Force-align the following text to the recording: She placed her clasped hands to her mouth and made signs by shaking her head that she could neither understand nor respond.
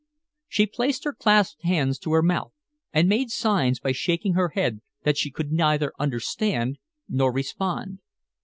She 0.47 0.65
placed 0.65 1.03
her 1.03 1.13
clasped 1.13 1.61
hands 1.61 1.99
to 1.99 2.13
her 2.13 2.23
mouth 2.23 2.53
and 2.91 3.07
made 3.07 3.29
signs 3.29 3.79
by 3.79 3.91
shaking 3.91 4.33
her 4.33 4.49
head 4.55 4.81
that 5.03 5.15
she 5.15 5.29
could 5.29 5.51
neither 5.51 5.93
understand 5.99 6.79
nor 7.07 7.31
respond. 7.31 7.99